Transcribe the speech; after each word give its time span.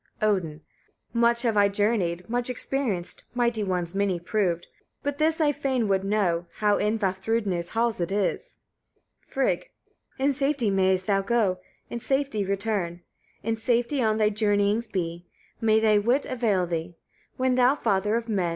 Odin. 0.19 0.61
3. 1.11 1.21
Much 1.21 1.41
have 1.43 1.55
I 1.55 1.67
journeyed, 1.69 2.27
much 2.27 2.49
experienced, 2.49 3.23
mighty 3.35 3.63
ones 3.63 3.93
many 3.93 4.19
proved; 4.19 4.65
but 5.03 5.19
this 5.19 5.39
I 5.39 5.51
fain 5.51 5.87
would 5.87 6.03
know, 6.03 6.47
how 6.55 6.77
in 6.77 6.97
Vafthrûdnir's 6.97 7.69
halls 7.69 7.99
it 7.99 8.11
is. 8.11 8.57
Frigg. 9.27 9.69
4. 10.17 10.25
In 10.25 10.33
safety 10.33 10.71
mayest 10.71 11.05
thou 11.05 11.21
go, 11.21 11.59
in 11.91 11.99
safety 11.99 12.43
return; 12.43 13.03
in 13.43 13.55
safety 13.55 14.01
on 14.01 14.17
thy 14.17 14.31
journeyings 14.31 14.87
be; 14.87 15.27
may 15.61 15.79
thy 15.79 15.99
wit 15.99 16.25
avail 16.25 16.65
thee, 16.65 16.95
when 17.37 17.53
thou, 17.53 17.75
father 17.75 18.15
of 18.15 18.27
men! 18.27 18.49